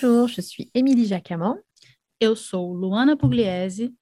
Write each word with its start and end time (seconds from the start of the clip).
Bonjour, 0.00 0.28
je 0.28 0.40
suis 0.40 0.70
Émilie 0.72 1.06
Jacamon. 1.06 1.56
Eu 2.20 2.36
sou 2.36 2.72
Luana 2.72 3.16
Pugliese. 3.16 3.92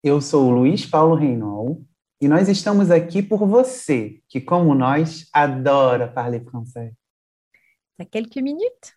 Eu 0.00 0.20
sou 0.20 0.46
o 0.46 0.50
Luiz 0.50 0.86
Paulo 0.86 1.16
Reinol 1.16 1.84
e 2.20 2.28
nós 2.28 2.48
estamos 2.48 2.88
aqui 2.88 3.20
por 3.20 3.44
você, 3.44 4.22
que, 4.28 4.40
como 4.40 4.76
nós, 4.76 5.28
adora 5.32 6.06
parler 6.06 6.44
français. 6.44 6.94
T'as 7.96 8.06
quelques 8.08 8.40
minutes? 8.40 8.94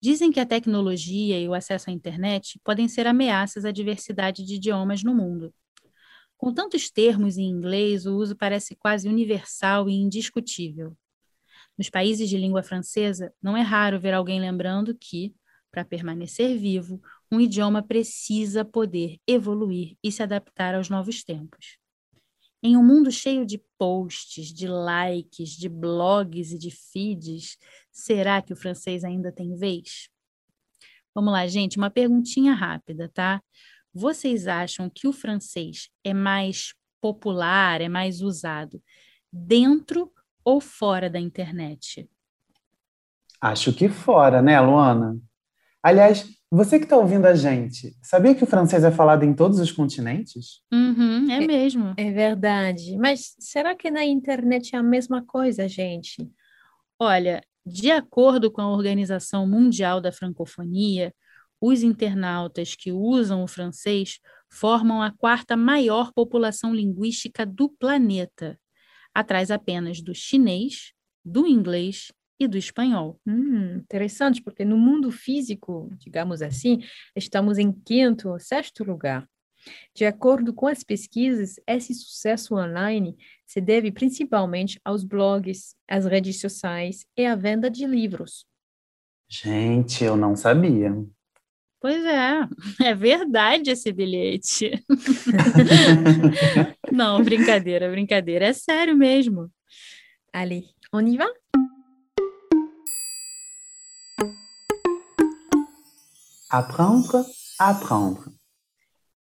Dizem 0.00 0.32
que 0.32 0.40
a 0.40 0.46
tecnologia 0.46 1.38
e 1.38 1.46
o 1.46 1.52
acesso 1.52 1.90
à 1.90 1.92
internet 1.92 2.58
podem 2.64 2.88
ser 2.88 3.06
ameaças 3.06 3.66
à 3.66 3.70
diversidade 3.70 4.42
de 4.42 4.54
idiomas 4.54 5.02
no 5.02 5.14
mundo. 5.14 5.52
Com 6.38 6.54
tantos 6.54 6.90
termos 6.90 7.36
em 7.36 7.44
inglês, 7.44 8.06
o 8.06 8.16
uso 8.16 8.34
parece 8.34 8.74
quase 8.74 9.06
universal 9.06 9.86
e 9.86 9.92
indiscutível. 9.92 10.96
Nos 11.78 11.88
países 11.88 12.28
de 12.28 12.36
língua 12.36 12.62
francesa, 12.62 13.32
não 13.40 13.56
é 13.56 13.62
raro 13.62 14.00
ver 14.00 14.12
alguém 14.12 14.40
lembrando 14.40 14.96
que, 14.98 15.32
para 15.70 15.84
permanecer 15.84 16.58
vivo, 16.58 17.00
um 17.30 17.40
idioma 17.40 17.82
precisa 17.82 18.64
poder 18.64 19.18
evoluir 19.26 19.96
e 20.02 20.10
se 20.10 20.20
adaptar 20.20 20.74
aos 20.74 20.90
novos 20.90 21.22
tempos. 21.22 21.78
Em 22.60 22.76
um 22.76 22.84
mundo 22.84 23.12
cheio 23.12 23.46
de 23.46 23.62
posts, 23.78 24.52
de 24.52 24.66
likes, 24.66 25.50
de 25.50 25.68
blogs 25.68 26.52
e 26.52 26.58
de 26.58 26.72
feeds, 26.72 27.56
será 27.92 28.42
que 28.42 28.52
o 28.52 28.56
francês 28.56 29.04
ainda 29.04 29.30
tem 29.30 29.54
vez? 29.54 30.08
Vamos 31.14 31.32
lá, 31.32 31.46
gente, 31.46 31.76
uma 31.76 31.90
perguntinha 31.90 32.54
rápida, 32.54 33.08
tá? 33.14 33.40
Vocês 33.94 34.48
acham 34.48 34.90
que 34.90 35.06
o 35.06 35.12
francês 35.12 35.88
é 36.02 36.12
mais 36.12 36.74
popular, 37.00 37.80
é 37.80 37.88
mais 37.88 38.20
usado 38.20 38.82
dentro 39.32 40.12
ou 40.48 40.62
fora 40.62 41.10
da 41.10 41.20
internet? 41.20 42.08
Acho 43.38 43.70
que 43.70 43.86
fora, 43.86 44.40
né, 44.40 44.58
Luana? 44.58 45.20
Aliás, 45.82 46.26
você 46.50 46.78
que 46.78 46.86
está 46.86 46.96
ouvindo 46.96 47.26
a 47.26 47.34
gente, 47.34 47.94
sabia 48.02 48.34
que 48.34 48.42
o 48.42 48.46
francês 48.46 48.82
é 48.82 48.90
falado 48.90 49.24
em 49.24 49.34
todos 49.34 49.60
os 49.60 49.70
continentes? 49.70 50.62
Uhum, 50.72 51.30
é 51.30 51.46
mesmo. 51.46 51.92
É 51.98 52.10
verdade. 52.10 52.96
Mas 52.96 53.34
será 53.38 53.76
que 53.76 53.90
na 53.90 54.06
internet 54.06 54.74
é 54.74 54.78
a 54.78 54.82
mesma 54.82 55.22
coisa, 55.22 55.68
gente? 55.68 56.26
Olha, 56.98 57.42
de 57.66 57.90
acordo 57.90 58.50
com 58.50 58.62
a 58.62 58.72
Organização 58.72 59.46
Mundial 59.46 60.00
da 60.00 60.10
Francofonia, 60.10 61.14
os 61.60 61.82
internautas 61.82 62.74
que 62.74 62.90
usam 62.90 63.44
o 63.44 63.46
francês 63.46 64.18
formam 64.50 65.02
a 65.02 65.12
quarta 65.12 65.58
maior 65.58 66.10
população 66.14 66.74
linguística 66.74 67.44
do 67.44 67.68
planeta, 67.68 68.58
atrás 69.18 69.50
apenas 69.50 70.00
do 70.00 70.14
chinês, 70.14 70.92
do 71.24 71.44
inglês 71.44 72.12
e 72.38 72.46
do 72.46 72.56
espanhol. 72.56 73.20
Hum, 73.26 73.78
interessante, 73.78 74.40
porque 74.40 74.64
no 74.64 74.78
mundo 74.78 75.10
físico, 75.10 75.90
digamos 75.98 76.40
assim, 76.40 76.84
estamos 77.16 77.58
em 77.58 77.72
quinto 77.72 78.28
ou 78.28 78.38
sexto 78.38 78.84
lugar. 78.84 79.28
De 79.92 80.04
acordo 80.04 80.54
com 80.54 80.68
as 80.68 80.84
pesquisas, 80.84 81.56
esse 81.66 81.92
sucesso 81.94 82.54
online 82.54 83.16
se 83.44 83.60
deve 83.60 83.90
principalmente 83.90 84.80
aos 84.84 85.02
blogs, 85.02 85.74
às 85.88 86.06
redes 86.06 86.40
sociais 86.40 87.04
e 87.16 87.26
à 87.26 87.34
venda 87.34 87.68
de 87.68 87.86
livros. 87.86 88.46
Gente, 89.28 90.04
eu 90.04 90.16
não 90.16 90.36
sabia. 90.36 90.94
Pois 91.80 92.04
é, 92.04 92.48
é 92.86 92.94
verdade 92.94 93.72
esse 93.72 93.90
bilhete. 93.92 94.70
Não, 96.98 97.22
brincadeira, 97.22 97.88
brincadeira. 97.88 98.46
É 98.46 98.52
sério 98.52 98.96
mesmo. 98.96 99.48
Allez, 100.32 100.64
on 100.92 101.02
y 101.02 101.16
va? 101.16 101.32
Apprendre, 106.50 107.24
apprendre. 107.56 108.32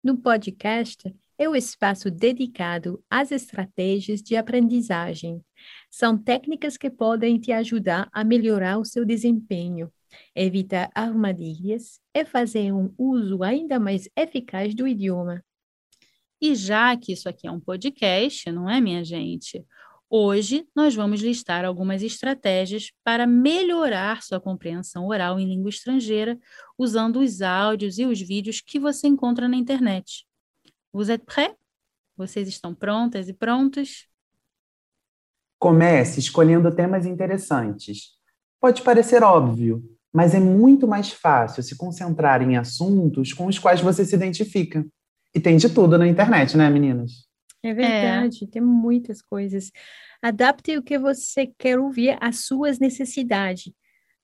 No 0.03 0.17
podcast 0.17 1.15
é 1.37 1.47
o 1.47 1.55
espaço 1.55 2.11
dedicado 2.11 3.01
às 3.09 3.31
estratégias 3.31 4.21
de 4.21 4.35
aprendizagem. 4.35 5.41
São 5.89 6.17
técnicas 6.17 6.75
que 6.75 6.89
podem 6.89 7.39
te 7.39 7.53
ajudar 7.53 8.09
a 8.11 8.21
melhorar 8.25 8.79
o 8.79 8.85
seu 8.85 9.05
desempenho, 9.05 9.89
evitar 10.35 10.89
armadilhas 10.93 12.01
e 12.13 12.25
fazer 12.25 12.73
um 12.73 12.93
uso 12.97 13.41
ainda 13.43 13.79
mais 13.79 14.09
eficaz 14.17 14.75
do 14.75 14.85
idioma. 14.85 15.41
E 16.41 16.55
já 16.55 16.97
que 16.97 17.13
isso 17.13 17.29
aqui 17.29 17.45
é 17.45 17.51
um 17.51 17.59
podcast, 17.59 18.51
não 18.51 18.67
é, 18.67 18.81
minha 18.81 19.05
gente? 19.05 19.63
Hoje 20.09 20.67
nós 20.75 20.95
vamos 20.95 21.21
listar 21.21 21.63
algumas 21.63 22.01
estratégias 22.01 22.91
para 23.03 23.27
melhorar 23.27 24.23
sua 24.23 24.41
compreensão 24.41 25.05
oral 25.05 25.39
em 25.39 25.47
língua 25.47 25.69
estrangeira 25.69 26.37
usando 26.77 27.19
os 27.19 27.43
áudios 27.43 27.99
e 27.99 28.05
os 28.05 28.19
vídeos 28.19 28.59
que 28.59 28.79
você 28.79 29.07
encontra 29.07 29.47
na 29.47 29.55
internet. 29.55 30.25
Vous 30.91 31.09
êtes 31.09 31.25
prêts? 31.25 31.55
Vocês 32.17 32.47
estão 32.47 32.73
prontas 32.73 33.29
e 33.29 33.33
prontos? 33.33 34.07
Comece 35.59 36.19
escolhendo 36.19 36.75
temas 36.75 37.05
interessantes. 37.05 38.17
Pode 38.59 38.81
parecer 38.81 39.23
óbvio, 39.23 39.81
mas 40.11 40.33
é 40.33 40.39
muito 40.39 40.87
mais 40.87 41.11
fácil 41.11 41.61
se 41.61 41.77
concentrar 41.77 42.41
em 42.41 42.57
assuntos 42.57 43.31
com 43.31 43.45
os 43.45 43.59
quais 43.59 43.79
você 43.79 44.03
se 44.03 44.15
identifica. 44.15 44.83
E 45.33 45.39
tem 45.39 45.57
de 45.57 45.69
tudo 45.69 45.97
na 45.97 46.07
internet, 46.07 46.57
né, 46.57 46.69
meninas? 46.69 47.27
É 47.63 47.73
verdade, 47.73 48.47
tem 48.47 48.61
muitas 48.61 49.21
coisas. 49.21 49.71
Adapte 50.21 50.75
o 50.77 50.83
que 50.83 50.97
você 50.97 51.47
quer 51.57 51.79
ouvir 51.79 52.17
às 52.19 52.45
suas 52.45 52.79
necessidades. 52.79 53.71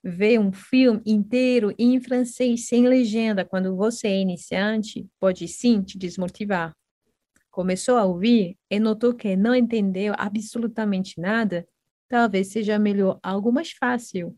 Ver 0.04 0.40
um 0.40 0.52
filme 0.52 1.02
inteiro 1.06 1.74
em 1.78 2.00
francês 2.00 2.68
sem 2.68 2.88
legenda 2.88 3.46
quando 3.46 3.76
você 3.76 4.08
é 4.08 4.22
iniciante 4.22 5.08
pode 5.20 5.48
sim 5.48 5.82
te 5.82 5.98
desmotivar. 5.98 6.76
Começou 7.52 7.98
a 7.98 8.06
ouvir 8.06 8.56
e 8.70 8.80
notou 8.80 9.14
que 9.14 9.36
não 9.36 9.56
entendeu 9.56 10.14
absolutamente 10.18 11.20
nada? 11.20 11.68
Talvez 12.08 12.48
seja 12.50 12.80
melhor 12.80 13.20
algo 13.22 13.52
mais 13.52 13.72
fácil. 13.72 14.36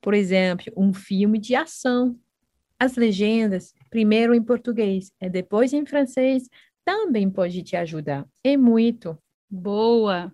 Por 0.00 0.14
exemplo, 0.14 0.72
um 0.76 0.92
filme 0.92 1.38
de 1.38 1.54
ação. 1.54 2.18
As 2.78 2.96
legendas, 2.96 3.74
primeiro 3.92 4.34
em 4.34 4.42
português 4.42 5.12
e 5.20 5.28
depois 5.28 5.74
em 5.74 5.84
francês, 5.84 6.48
também 6.82 7.30
pode 7.30 7.62
te 7.62 7.76
ajudar. 7.76 8.26
E 8.42 8.56
muito. 8.56 9.18
Boa! 9.50 10.32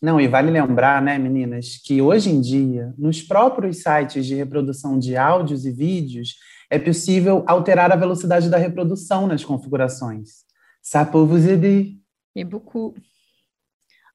Não, 0.00 0.20
e 0.20 0.28
vale 0.28 0.52
lembrar, 0.52 1.02
né, 1.02 1.18
meninas, 1.18 1.78
que 1.84 2.00
hoje 2.00 2.30
em 2.30 2.40
dia, 2.40 2.94
nos 2.96 3.22
próprios 3.22 3.82
sites 3.82 4.24
de 4.24 4.36
reprodução 4.36 4.96
de 4.96 5.16
áudios 5.16 5.66
e 5.66 5.72
vídeos, 5.72 6.36
é 6.70 6.78
possível 6.78 7.44
alterar 7.48 7.90
a 7.90 7.96
velocidade 7.96 8.48
da 8.48 8.56
reprodução 8.56 9.26
nas 9.26 9.44
configurações. 9.44 10.44
Ça 10.80 11.04
peut 11.04 11.26
vous 11.26 11.48
aider. 11.48 11.98
E 12.36 12.44
beaucoup. 12.44 12.94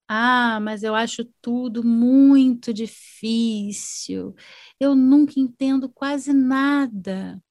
Ah, 0.07 0.59
mas 0.61 0.83
eu 0.83 0.95
acho 0.95 1.25
tudo 1.41 1.83
muito 1.83 2.73
difícil. 2.73 4.33
Eu 4.79 4.95
nunca 4.95 5.33
entendo 5.37 5.89
quase 5.89 6.31
nada. 6.31 7.41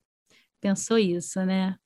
Pensou 0.60 0.98
isso, 0.98 1.44
né? 1.44 1.76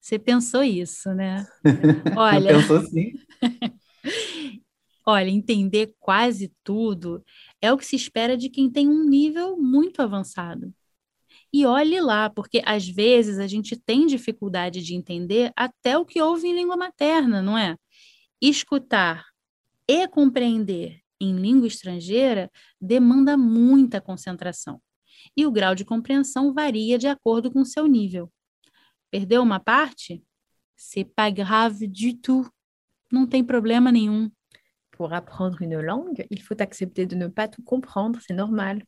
Você 0.00 0.18
pensou 0.18 0.62
isso, 0.62 1.14
né? 1.14 1.46
Olha. 2.16 2.58
Pensou 2.58 2.82
sim. 2.82 3.12
Olha, 5.06 5.28
entender 5.28 5.94
quase 6.00 6.52
tudo 6.62 7.22
é 7.60 7.72
o 7.72 7.76
que 7.76 7.84
se 7.84 7.94
espera 7.96 8.36
de 8.36 8.48
quem 8.48 8.70
tem 8.70 8.88
um 8.88 9.04
nível 9.04 9.56
muito 9.56 10.00
avançado. 10.00 10.72
E 11.52 11.66
olhe 11.66 12.00
lá, 12.00 12.28
porque 12.28 12.62
às 12.64 12.88
vezes 12.88 13.38
a 13.38 13.46
gente 13.46 13.76
tem 13.76 14.06
dificuldade 14.06 14.82
de 14.82 14.94
entender 14.94 15.52
até 15.54 15.96
o 15.96 16.04
que 16.04 16.20
ouve 16.20 16.48
em 16.48 16.54
língua 16.54 16.76
materna, 16.76 17.40
não 17.40 17.56
é? 17.56 17.76
Escutar 18.40 19.24
e 19.88 20.08
compreender 20.08 21.00
em 21.20 21.36
língua 21.36 21.68
estrangeira 21.68 22.50
demanda 22.80 23.36
muita 23.36 24.00
concentração. 24.00 24.80
E 25.36 25.46
o 25.46 25.50
grau 25.50 25.74
de 25.74 25.84
compreensão 25.84 26.52
varia 26.52 26.98
de 26.98 27.06
acordo 27.06 27.50
com 27.50 27.60
o 27.60 27.66
seu 27.66 27.86
nível. 27.86 28.30
Perdeu 29.10 29.42
uma 29.42 29.60
parte? 29.60 30.24
C'est 30.76 31.04
pas 31.04 31.32
grave 31.32 31.86
du 31.86 32.14
tout. 32.14 32.48
Não 33.12 33.26
tem 33.26 33.44
problema 33.44 33.92
nenhum. 33.92 34.30
Pour 34.90 35.12
apprendre 35.12 35.62
une 35.62 35.80
langue, 35.80 36.26
il 36.30 36.40
faut 36.42 36.60
accepter 36.60 37.06
de 37.06 37.16
ne 37.16 37.28
pas 37.28 37.48
tout 37.48 37.62
comprendre, 37.62 38.20
c'est 38.20 38.34
normal. 38.34 38.78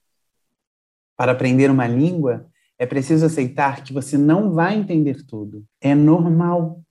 Para 1.17 1.33
aprender 1.33 1.71
uma 1.71 1.87
língua, 1.87 2.49
é 2.79 2.87
preciso 2.87 3.25
aceitar 3.25 3.83
que 3.83 3.93
você 3.93 4.19
não 4.19 4.53
vai 4.53 4.77
entender 4.77 5.25
tudo. 5.25 5.65
É 5.81 5.95
normal. 5.95 6.83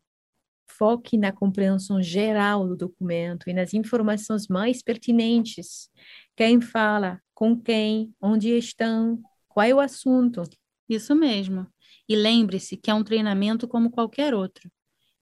Foque 0.68 1.18
na 1.18 1.32
compreensão 1.32 2.02
geral 2.02 2.68
do 2.68 2.76
documento 2.76 3.50
e 3.50 3.54
nas 3.54 3.74
informações 3.74 4.48
mais 4.48 4.82
pertinentes. 4.82 5.90
Quem 6.36 6.60
fala, 6.60 7.22
com 7.34 7.58
quem, 7.58 8.14
onde 8.20 8.50
estão, 8.50 9.22
qual 9.56 9.66
é 9.66 9.74
o 9.74 9.80
assunto. 9.80 10.44
Isso 10.90 11.16
mesmo. 11.16 11.66
E 12.10 12.16
lembre-se 12.16 12.75
que 12.75 12.92
é 12.92 12.94
um 12.94 13.06
treinamento 13.06 13.69
como 13.69 13.90
qualquer 13.90 14.34
outro. 14.34 14.69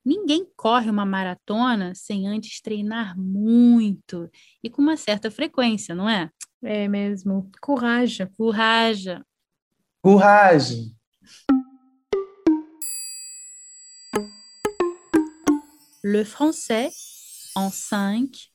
Ninguém 0.04 0.52
corre 0.58 0.90
uma 0.90 1.06
maratona 1.06 1.94
sem 1.94 2.28
antes 2.28 2.60
treinar 2.60 3.16
muito 3.16 4.28
e 4.64 4.72
com 4.72 4.82
uma 4.82 4.98
certa 4.98 5.30
frequência, 5.30 5.94
não 5.94 6.10
é? 6.10 6.32
É 6.64 6.88
mesmo. 6.88 7.50
Coragem. 7.62 8.28
Coragem. 8.36 9.22
Coragem. 10.02 10.98
Le 16.04 16.26
français 16.26 17.54
en 17.56 17.70
cinq. 17.70 18.50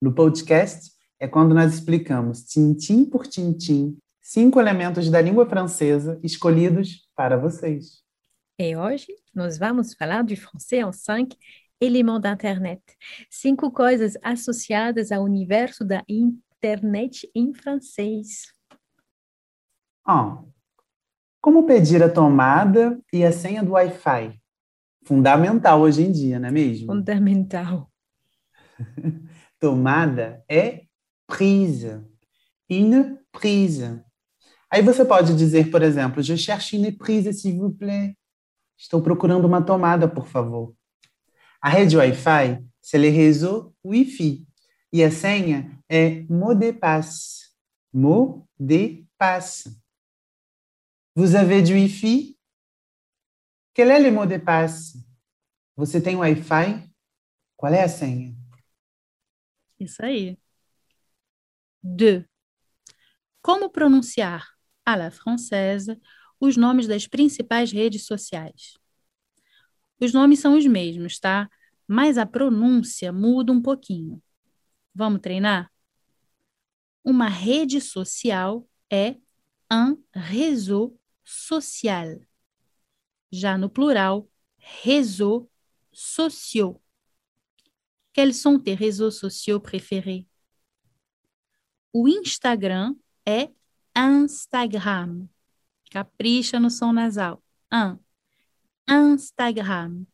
No 0.00 0.14
podcast 0.14 0.92
é 1.18 1.26
quando 1.26 1.54
nós 1.54 1.74
explicamos, 1.74 2.44
tintim 2.44 3.04
por 3.04 3.26
tintim, 3.26 3.98
cinco 4.30 4.60
elementos 4.60 5.10
da 5.10 5.20
língua 5.20 5.44
francesa 5.44 6.20
escolhidos 6.22 7.04
para 7.16 7.36
vocês. 7.36 8.04
E 8.56 8.76
hoje 8.76 9.08
nós 9.34 9.58
vamos 9.58 9.92
falar 9.92 10.22
du 10.22 10.36
français 10.36 10.78
en 10.78 10.92
cinq 10.92 11.36
éléments 11.80 12.20
d'internet. 12.20 12.80
Cinco 13.28 13.72
coisas 13.72 14.16
associadas 14.22 15.10
ao 15.10 15.24
universo 15.24 15.84
da 15.84 16.04
internet 16.08 17.28
em 17.34 17.52
francês. 17.52 18.54
Ah, 20.06 20.40
como 21.40 21.66
pedir 21.66 22.00
a 22.00 22.08
tomada 22.08 23.00
e 23.12 23.24
a 23.24 23.32
senha 23.32 23.64
do 23.64 23.72
Wi-Fi? 23.72 24.40
Fundamental 25.06 25.80
hoje 25.80 26.04
em 26.04 26.12
dia, 26.12 26.38
não 26.38 26.50
é 26.50 26.52
mesmo? 26.52 26.86
Fundamental. 26.86 27.90
Tomada 29.58 30.44
é 30.48 30.84
prise. 31.26 32.00
Une 32.70 33.18
prise. 33.32 34.04
Aí 34.72 34.82
você 34.82 35.04
pode 35.04 35.34
dizer, 35.34 35.68
por 35.68 35.82
exemplo, 35.82 36.22
je 36.22 36.36
cherche 36.36 36.76
une 36.76 36.92
prise, 36.92 37.32
s'il 37.32 37.58
vous 37.58 37.76
plaît. 37.76 38.16
Estou 38.78 39.02
procurando 39.02 39.44
uma 39.44 39.60
tomada, 39.60 40.06
por 40.08 40.28
favor. 40.28 40.76
A 41.60 41.68
rede 41.68 41.96
Wi-Fi, 41.96 42.64
c'est 42.80 42.98
le 42.98 43.10
réseau 43.10 43.74
Wi-Fi. 43.84 44.46
E 44.92 45.02
a 45.02 45.10
senha 45.10 45.76
é 45.88 46.22
mot 46.30 46.54
de 46.54 46.72
passe. 46.72 47.50
Mot 47.92 48.48
de 48.58 49.04
passe. 49.18 49.76
Vous 51.16 51.34
avez 51.34 51.62
du 51.62 51.74
Wi-Fi? 51.74 52.38
Quel 53.74 53.90
est 53.90 53.98
le 53.98 54.12
mot 54.12 54.26
de 54.26 54.38
passe? 54.38 55.04
Você 55.76 56.00
tem 56.00 56.14
Wi-Fi? 56.14 56.88
Qual 57.56 57.74
é 57.74 57.82
a 57.82 57.88
senha? 57.88 58.34
Isso 59.80 60.04
aí. 60.04 60.38
Deux. 61.82 62.24
Como 63.42 63.70
pronunciar 63.70 64.59
à 64.92 64.96
la 64.96 65.10
française 65.10 65.96
os 66.40 66.56
nomes 66.56 66.86
das 66.86 67.06
principais 67.06 67.72
redes 67.72 68.06
sociais? 68.06 68.74
Os 70.00 70.12
nomes 70.12 70.38
são 70.38 70.56
os 70.56 70.66
mesmos, 70.66 71.18
tá? 71.18 71.48
Mas 71.86 72.16
a 72.16 72.24
pronúncia 72.24 73.12
muda 73.12 73.52
um 73.52 73.60
pouquinho. 73.60 74.22
Vamos 74.94 75.20
treinar? 75.20 75.70
Uma 77.04 77.28
rede 77.28 77.80
social 77.80 78.66
é 78.90 79.16
un 79.70 79.96
réseau 80.12 80.98
social. 81.24 82.20
Já 83.30 83.56
no 83.56 83.70
plural, 83.70 84.28
réseaux 84.82 85.48
sociaux. 85.92 86.80
Quels 88.12 88.34
sont 88.34 88.58
tes 88.58 88.74
réseaux 88.74 89.10
sociaux 89.10 89.60
préférés? 89.60 90.26
O 91.92 92.08
Instagram 92.08 92.96
é 93.26 93.50
Instagram. 94.00 95.28
Capricha 95.90 96.58
no 96.58 96.70
som 96.70 96.92
nasal. 96.92 97.42
Un. 97.70 97.98
Instagram. 98.88 100.06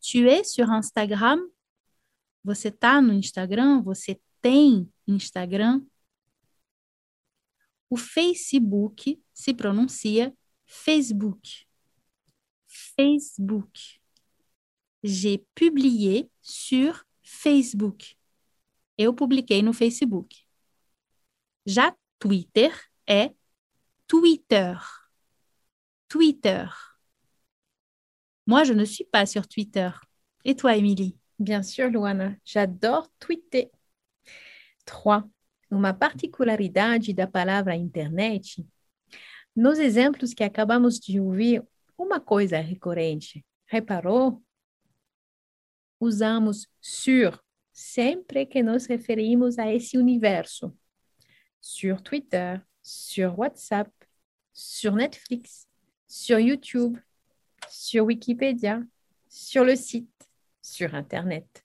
Tu 0.00 0.28
es 0.28 0.52
sur 0.52 0.70
Instagram? 0.70 1.50
Você 2.44 2.70
tá 2.70 3.00
no 3.00 3.12
Instagram? 3.12 3.82
Você 3.82 4.20
tem 4.40 4.92
Instagram? 5.08 5.84
O 7.90 7.96
Facebook 7.96 9.20
se 9.32 9.54
pronuncia 9.54 10.32
Facebook. 10.66 11.66
Facebook. 12.68 14.00
J'ai 15.02 15.38
publié 15.54 16.30
sur 16.40 17.04
Facebook. 17.22 18.16
Eu 18.96 19.12
publiquei 19.12 19.62
no 19.62 19.72
Facebook. 19.72 20.46
Já 21.66 21.94
Twitter 22.18 22.72
é 23.06 23.34
Twitter. 24.06 24.78
Twitter. 26.08 26.68
Moi, 28.46 28.64
je 28.64 28.72
ne 28.72 28.84
suis 28.84 29.04
pas 29.04 29.26
sur 29.26 29.46
Twitter. 29.48 29.90
Et 30.44 30.54
toi, 30.54 30.76
Émilie? 30.76 31.16
Bien 31.38 31.62
sûr, 31.62 31.88
Luana, 31.90 32.36
j'adore 32.44 33.08
tweeter. 33.18 33.70
3. 34.84 35.24
Uma 35.70 35.92
particularidade 35.94 37.12
da 37.14 37.26
palavra 37.26 37.74
internet. 37.74 38.64
Nos 39.56 39.78
exemplos 39.78 40.34
que 40.34 40.44
acabamos 40.44 41.00
de 41.00 41.20
ouvir, 41.20 41.62
uma 41.98 42.20
coisa 42.20 42.60
recorrente. 42.60 43.44
Reparou? 43.66 44.42
Usamos 45.98 46.68
sur 46.80 47.40
sempre 47.72 48.46
que 48.46 48.62
nos 48.62 48.86
referimos 48.86 49.58
a 49.58 49.72
esse 49.72 49.96
universo. 49.96 50.76
Sur 51.66 52.02
Twitter, 52.02 52.60
sur 52.82 53.38
WhatsApp, 53.38 53.90
sur 54.52 54.94
Netflix, 54.94 55.66
sur 56.06 56.38
YouTube, 56.38 56.98
sur 57.70 58.04
Wikipédia, 58.04 58.82
sur 59.30 59.64
le 59.64 59.74
site, 59.74 60.28
sur 60.60 60.94
Internet. 60.94 61.64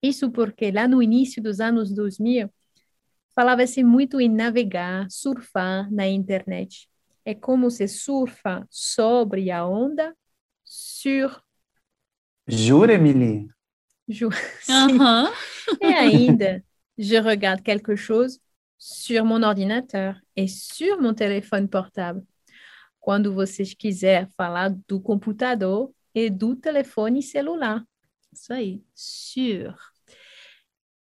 Isso 0.00 0.30
porque 0.30 0.72
lá 0.72 0.88
no 0.88 1.02
início 1.02 1.42
dos 1.42 1.60
anos 1.60 1.92
2000, 1.92 2.48
falava-se 3.34 3.84
muito 3.84 4.18
em 4.18 4.30
navegar, 4.30 5.06
surfar 5.10 5.92
na 5.92 6.08
internet. 6.08 6.88
É 7.22 7.34
como 7.34 7.70
se 7.70 7.86
surfa 7.86 8.66
sobre 8.70 9.50
a 9.50 9.66
onda, 9.66 10.16
sur. 10.64 11.44
Jura, 12.46 12.94
Emily? 12.94 13.46
Ju... 14.08 14.30
Aham. 14.70 15.30
Et 15.82 15.92
ainda, 15.92 16.64
je 16.96 17.20
regarde 17.20 17.62
quelque 17.62 17.94
chose 17.94 18.40
sur 18.78 19.24
mon 19.24 19.42
ordinateur 19.42 20.20
et 20.36 20.46
sur 20.48 21.00
mon 21.00 21.12
téléphone 21.12 21.68
portable. 21.68 22.24
Quando 23.00 23.34
vocês 23.34 23.74
quiser 23.74 24.28
falar 24.36 24.70
do 24.86 25.00
computador 25.00 25.92
e 26.14 26.30
do 26.30 26.54
telefone 26.54 27.22
celular. 27.22 27.84
Isso 28.32 28.52
aí. 28.52 28.82
Sur. 28.94 29.74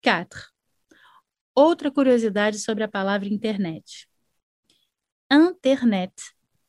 4. 0.03 0.41
Outra 1.55 1.91
curiosidade 1.91 2.59
sobre 2.59 2.85
a 2.85 2.89
palavra 2.89 3.29
internet. 3.29 4.09
Internet 5.31 6.15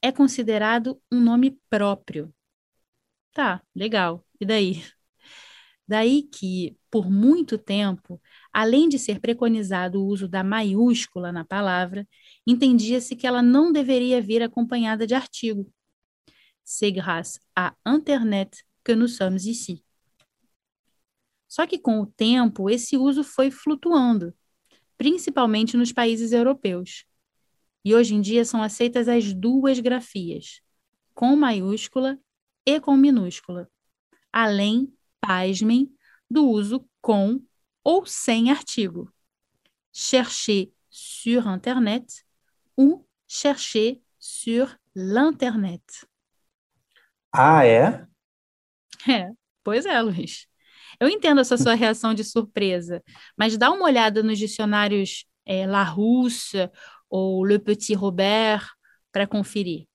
é 0.01 0.11
considerado 0.11 1.01
um 1.11 1.19
nome 1.19 1.59
próprio. 1.69 2.33
Tá, 3.31 3.61
legal. 3.75 4.25
E 4.39 4.45
daí? 4.45 4.83
Daí 5.87 6.23
que, 6.23 6.75
por 6.89 7.09
muito 7.09 7.57
tempo, 7.57 8.21
além 8.53 8.89
de 8.89 8.97
ser 8.97 9.19
preconizado 9.19 10.01
o 10.01 10.05
uso 10.05 10.27
da 10.27 10.43
maiúscula 10.43 11.31
na 11.31 11.45
palavra, 11.45 12.07
entendia-se 12.45 13.15
que 13.15 13.27
ela 13.27 13.41
não 13.41 13.71
deveria 13.71 14.21
vir 14.21 14.41
acompanhada 14.41 15.05
de 15.05 15.13
artigo. 15.13 15.71
C'est 16.63 16.91
grâce 16.91 17.39
à 17.55 17.73
Internet 17.85 18.63
que 18.83 18.95
nous 18.95 19.15
sommes 19.15 19.45
ici. 19.45 19.83
Só 21.47 21.65
que 21.65 21.79
com 21.79 22.01
o 22.01 22.05
tempo, 22.05 22.69
esse 22.69 22.97
uso 22.97 23.23
foi 23.23 23.49
flutuando, 23.49 24.33
principalmente 24.97 25.77
nos 25.77 25.93
países 25.93 26.31
europeus. 26.31 27.05
E 27.85 27.95
hoje 27.95 28.15
em 28.15 28.21
dia 28.21 28.43
são 28.43 28.61
aceitas 28.61 29.07
as 29.07 29.33
duas 29.33 29.79
grafias, 29.79 30.61
com 31.13 31.35
maiúscula 31.35 32.19
e 32.65 32.81
com 32.81 32.97
minúscula, 32.97 33.69
além 34.31 34.93
pasmem, 35.21 35.89
do 36.29 36.49
uso 36.49 36.85
com 37.01 37.41
ou 37.87 38.05
sem 38.05 38.51
artigo. 38.51 39.09
Chercher 39.93 40.73
sur 40.89 41.47
Internet 41.47 42.25
ou 42.75 43.07
chercher 43.25 44.01
sur 44.19 44.77
l'internet. 44.93 45.81
Ah, 47.31 47.65
é? 47.65 48.05
É, 49.07 49.31
Pois 49.63 49.85
é, 49.85 50.01
Luiz. 50.01 50.47
Eu 50.99 51.07
entendo 51.07 51.39
essa 51.39 51.57
sua 51.57 51.75
reação 51.75 52.13
de 52.13 52.25
surpresa, 52.25 53.01
mas 53.37 53.57
dá 53.57 53.71
uma 53.71 53.85
olhada 53.85 54.21
nos 54.21 54.37
dicionários 54.37 55.25
é, 55.45 55.65
Larousse 55.65 56.69
ou 57.09 57.45
Le 57.45 57.57
Petit 57.57 57.93
Robert 57.93 58.69
para 59.13 59.25
conferir. 59.25 59.87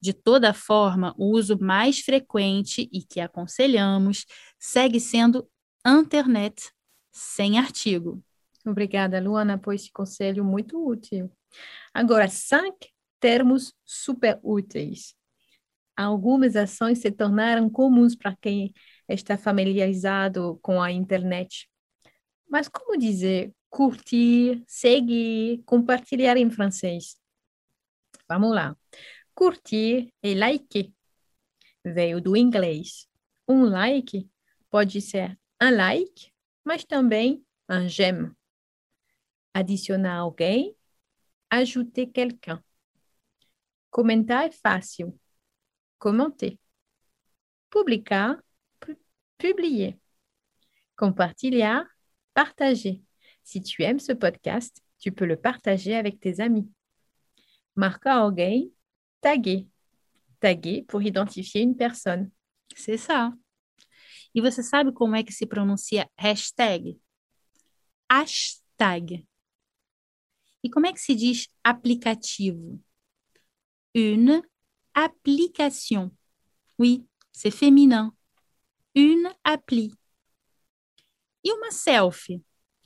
De 0.00 0.12
toda 0.12 0.52
forma, 0.52 1.14
o 1.16 1.30
uso 1.34 1.58
mais 1.58 2.00
frequente 2.00 2.90
e 2.92 3.02
que 3.02 3.20
aconselhamos 3.20 4.26
segue 4.58 5.00
sendo 5.00 5.48
internet, 5.86 6.70
sem 7.12 7.58
artigo. 7.58 8.22
Obrigada, 8.66 9.20
Luana, 9.20 9.58
por 9.58 9.74
esse 9.74 9.90
conselho 9.90 10.44
muito 10.44 10.84
útil. 10.86 11.30
Agora, 11.92 12.28
cinco 12.28 12.86
termos 13.18 13.74
super 13.84 14.38
úteis. 14.42 15.14
Algumas 15.96 16.56
ações 16.56 16.98
se 16.98 17.10
tornaram 17.10 17.68
comuns 17.68 18.16
para 18.16 18.34
quem 18.36 18.72
está 19.08 19.36
familiarizado 19.36 20.58
com 20.62 20.80
a 20.80 20.90
internet. 20.90 21.68
Mas 22.48 22.68
como 22.68 22.96
dizer 22.96 23.52
curtir, 23.68 24.62
seguir, 24.66 25.62
compartilhar 25.64 26.36
em 26.36 26.50
francês? 26.50 27.16
Vamos 28.28 28.54
lá. 28.54 28.76
Curtir 29.34 30.12
e 30.22 30.34
liker 30.34 30.90
veio 31.84 32.20
do 32.20 32.36
inglês. 32.36 33.06
Um 33.48 33.64
like 33.64 34.28
pode 34.70 35.00
ser 35.00 35.38
um 35.62 35.76
like, 35.76 36.32
mas 36.64 36.84
também 36.84 37.44
um 37.68 37.88
j'aime. 37.88 38.32
Adicionar 39.52 40.18
alguém, 40.18 40.76
ajouter 41.50 42.06
quelqu'un. 42.06 42.62
Comentar 43.90 44.46
é 44.46 44.50
fácil. 44.52 45.18
Commenter. 45.98 46.58
Publicar, 47.68 48.42
publier. 49.36 49.98
Partager. 52.32 53.02
Si 53.42 53.60
tu 53.60 53.82
aimes 53.82 53.98
ce 53.98 54.12
podcast, 54.12 54.80
tu 54.98 55.10
peux 55.10 55.26
le 55.26 55.36
partager 55.36 55.96
avec 55.96 56.20
tes 56.20 56.40
amis. 56.40 56.70
Marquer 57.74 58.10
alguém, 58.10 58.72
taguer. 59.20 59.68
Taguer 60.38 60.84
pour 60.88 61.02
identifier 61.02 61.62
une 61.62 61.76
personne. 61.76 62.30
C'est 62.76 62.96
ça. 62.96 63.32
E 64.34 64.40
você 64.40 64.62
sabe 64.62 64.92
como 64.92 65.16
é 65.16 65.22
que 65.22 65.32
se 65.32 65.46
pronuncia 65.46 66.08
hashtag? 66.16 67.00
Hashtag. 68.10 69.26
E 70.62 70.70
como 70.70 70.86
é 70.86 70.92
que 70.92 71.00
se 71.00 71.14
diz 71.14 71.48
aplicativo? 71.64 72.80
Une 73.94 74.42
application. 74.94 76.10
Oui, 76.78 77.06
c'est 77.32 77.50
féminin. 77.50 78.12
Une 78.94 79.34
appli. 79.42 79.92
E 81.42 81.52
uma 81.52 81.70
selfie? 81.70 82.44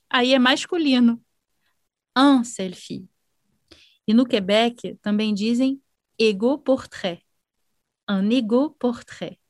Aí 0.09 0.33
é 0.33 0.39
masculino. 0.39 1.23
Un 2.17 2.45
selfie. 2.45 3.09
E 4.07 4.15
no 4.15 4.27
Quebec 4.27 4.97
também 5.03 5.35
dizem 5.35 5.83
ego 6.19 6.59
portrait. 6.59 7.23
Un 8.09 8.31
ego 8.31 8.71
portrait. 8.79 9.41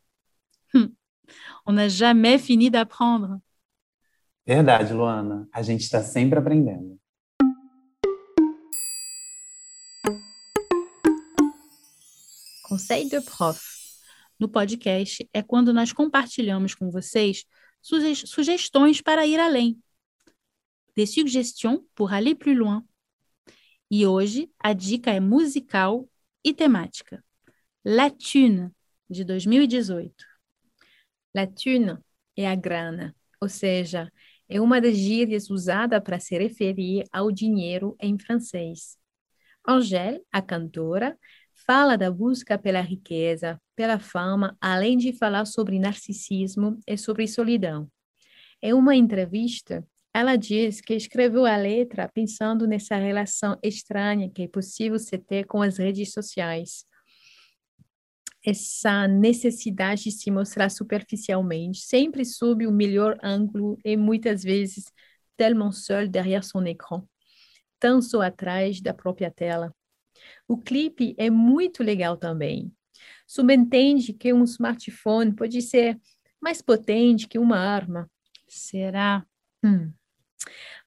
On 1.66 1.72
n'a 1.72 1.88
jamais 1.88 2.38
fini 2.38 2.70
d'apprendre. 2.70 3.40
Verdade, 4.46 4.92
Luana. 4.92 5.48
A 5.52 5.62
gente 5.62 5.82
está 5.82 6.02
sempre 6.02 6.38
aprendendo. 6.38 6.98
Conseil 12.62 13.08
de 13.08 13.20
prof. 13.20 13.60
No 14.38 14.48
podcast 14.48 15.28
é 15.32 15.42
quando 15.42 15.72
nós 15.72 15.92
compartilhamos 15.92 16.74
com 16.74 16.90
vocês 16.90 17.46
suge 17.80 18.26
sugestões 18.26 19.00
para 19.00 19.26
ir 19.26 19.38
além. 19.38 19.80
Des 20.96 21.06
suggestions 21.12 21.82
pour 21.94 22.12
aller 22.12 22.34
plus 22.34 22.56
loin. 22.56 22.82
E 23.90 24.06
hoje 24.06 24.50
a 24.58 24.72
dica 24.72 25.10
é 25.12 25.20
musical 25.20 26.08
e 26.42 26.52
temática. 26.52 27.24
La 27.84 28.10
Thune, 28.10 28.70
de 29.08 29.24
2018. 29.24 30.33
La 31.34 31.46
thune 31.46 31.98
é 32.36 32.46
a 32.46 32.54
grana, 32.54 33.14
ou 33.40 33.48
seja, 33.48 34.10
é 34.48 34.60
uma 34.60 34.80
das 34.80 34.96
gírias 34.96 35.50
usada 35.50 36.00
para 36.00 36.20
se 36.20 36.38
referir 36.38 37.04
ao 37.12 37.32
dinheiro 37.32 37.96
em 38.00 38.18
francês. 38.18 38.96
Angèle, 39.66 40.20
a 40.30 40.42
cantora, 40.42 41.18
fala 41.66 41.96
da 41.96 42.10
busca 42.10 42.58
pela 42.58 42.80
riqueza, 42.80 43.60
pela 43.74 43.98
fama, 43.98 44.56
além 44.60 44.96
de 44.96 45.12
falar 45.12 45.46
sobre 45.46 45.78
narcisismo 45.78 46.78
e 46.86 46.96
sobre 46.96 47.26
solidão. 47.26 47.90
Em 48.62 48.72
uma 48.72 48.94
entrevista, 48.94 49.86
ela 50.12 50.36
diz 50.36 50.80
que 50.80 50.94
escreveu 50.94 51.44
a 51.46 51.56
letra 51.56 52.08
pensando 52.14 52.66
nessa 52.66 52.96
relação 52.96 53.58
estranha 53.62 54.30
que 54.30 54.42
é 54.42 54.48
possível 54.48 54.98
se 54.98 55.18
ter 55.18 55.44
com 55.44 55.60
as 55.60 55.78
redes 55.78 56.12
sociais. 56.12 56.86
Essa 58.44 59.08
necessidade 59.08 60.04
de 60.04 60.10
se 60.12 60.30
mostrar 60.30 60.70
superficialmente, 60.70 61.80
sempre 61.80 62.24
sob 62.24 62.66
o 62.66 62.72
melhor 62.72 63.16
ângulo 63.22 63.78
e 63.84 63.96
muitas 63.96 64.42
vezes 64.42 64.84
tellement 65.36 65.72
seul 65.72 66.08
derrière 66.08 66.44
son 66.44 66.64
écran, 66.66 67.02
tão 67.80 68.02
só 68.02 68.20
atrás 68.20 68.80
da 68.80 68.92
própria 68.92 69.30
tela. 69.30 69.74
O 70.46 70.58
clipe 70.58 71.14
é 71.18 71.30
muito 71.30 71.82
legal 71.82 72.16
também. 72.16 72.72
Subentende 73.26 74.12
que 74.12 74.32
um 74.32 74.44
smartphone 74.44 75.34
pode 75.34 75.62
ser 75.62 75.98
mais 76.40 76.60
potente 76.60 77.26
que 77.26 77.38
uma 77.38 77.58
arma. 77.58 78.10
Será? 78.46 79.26
Hum. 79.64 79.92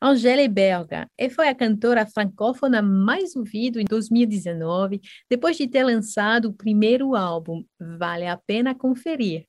Angèle 0.02 0.48
Berga 0.48 1.10
e 1.18 1.30
foi 1.30 1.50
a 1.50 1.56
cantora 1.56 2.06
francófona 2.06 2.82
mais 2.82 3.36
ouvida 3.36 3.82
em 3.82 3.86
2019, 3.86 5.02
depois 5.30 5.58
de 5.58 5.68
ter 5.68 5.84
lançado 5.84 6.50
o 6.50 6.54
primeiro 6.54 7.16
álbum. 7.16 7.64
Vale 7.80 8.28
a 8.28 8.38
pena 8.38 8.76
conferir. 8.76 9.46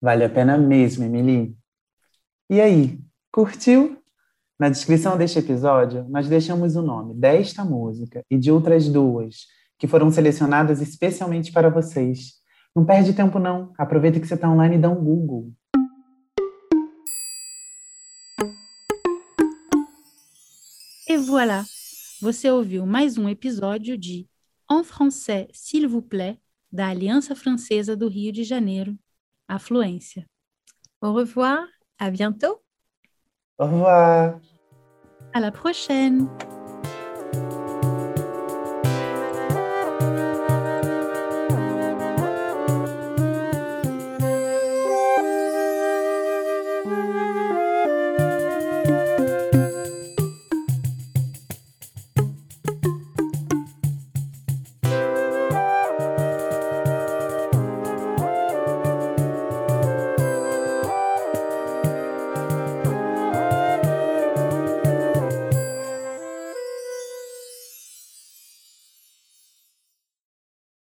Vale 0.00 0.24
a 0.24 0.28
pena 0.28 0.58
mesmo, 0.58 1.04
Emily. 1.04 1.56
E 2.50 2.60
aí, 2.60 2.98
curtiu? 3.32 4.02
Na 4.58 4.68
descrição 4.68 5.18
deste 5.18 5.38
episódio, 5.38 6.06
nós 6.08 6.28
deixamos 6.28 6.76
o 6.76 6.82
nome 6.82 7.14
desta 7.14 7.62
música 7.64 8.22
e 8.30 8.38
de 8.38 8.50
outras 8.50 8.88
duas, 8.88 9.46
que 9.78 9.86
foram 9.86 10.10
selecionadas 10.10 10.80
especialmente 10.80 11.52
para 11.52 11.68
vocês. 11.68 12.34
Não 12.74 12.84
perde 12.84 13.12
tempo 13.12 13.38
não, 13.38 13.72
aproveita 13.78 14.18
que 14.18 14.26
você 14.26 14.34
está 14.34 14.50
online 14.50 14.76
e 14.76 14.78
dá 14.78 14.88
um 14.88 14.94
Google. 14.94 15.52
E 21.16 21.18
voilà! 21.18 21.64
Você 22.20 22.50
ouviu 22.50 22.84
mais 22.84 23.16
um 23.16 23.26
episódio 23.26 23.96
de 23.96 24.28
En 24.68 24.84
français, 24.84 25.48
s'il 25.50 25.88
vous 25.88 26.02
plaît, 26.02 26.38
da 26.70 26.88
Aliança 26.88 27.34
Francesa 27.34 27.96
do 27.96 28.06
Rio 28.06 28.30
de 28.32 28.44
Janeiro, 28.44 28.94
a 29.48 29.58
Fluência. 29.58 30.26
Au 31.00 31.14
revoir, 31.14 31.66
à 31.98 32.10
bientôt. 32.10 32.60
Au 33.58 33.64
revoir! 33.64 34.38
À 35.32 35.40
la 35.40 35.50
prochaine! 35.50 36.28